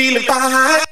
feeling 0.00 0.22
fine. 0.22 0.89